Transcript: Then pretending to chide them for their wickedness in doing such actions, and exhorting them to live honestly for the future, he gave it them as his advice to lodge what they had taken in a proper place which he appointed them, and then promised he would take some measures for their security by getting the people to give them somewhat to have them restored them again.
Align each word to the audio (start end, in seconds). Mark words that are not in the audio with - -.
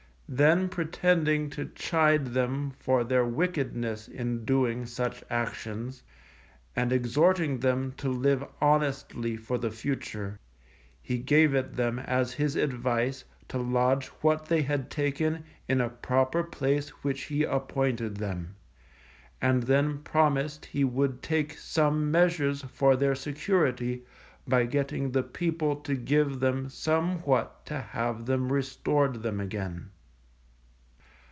Then 0.33 0.69
pretending 0.69 1.49
to 1.49 1.65
chide 1.75 2.27
them 2.27 2.71
for 2.79 3.03
their 3.03 3.25
wickedness 3.25 4.07
in 4.07 4.45
doing 4.45 4.85
such 4.85 5.25
actions, 5.29 6.03
and 6.73 6.93
exhorting 6.93 7.59
them 7.59 7.91
to 7.97 8.07
live 8.07 8.45
honestly 8.61 9.35
for 9.35 9.57
the 9.57 9.71
future, 9.71 10.39
he 11.01 11.17
gave 11.17 11.53
it 11.53 11.75
them 11.75 11.99
as 11.99 12.31
his 12.31 12.55
advice 12.55 13.25
to 13.49 13.57
lodge 13.57 14.05
what 14.21 14.45
they 14.45 14.61
had 14.61 14.89
taken 14.89 15.43
in 15.67 15.81
a 15.81 15.89
proper 15.89 16.45
place 16.45 16.87
which 17.03 17.23
he 17.23 17.43
appointed 17.43 18.15
them, 18.15 18.55
and 19.41 19.63
then 19.63 19.99
promised 20.01 20.65
he 20.67 20.85
would 20.85 21.21
take 21.21 21.57
some 21.57 22.09
measures 22.09 22.61
for 22.61 22.95
their 22.95 23.15
security 23.15 24.03
by 24.47 24.65
getting 24.65 25.11
the 25.11 25.23
people 25.23 25.75
to 25.81 25.93
give 25.93 26.39
them 26.39 26.69
somewhat 26.69 27.65
to 27.65 27.81
have 27.81 28.27
them 28.27 28.49
restored 28.53 29.23
them 29.23 29.41
again. 29.41 29.89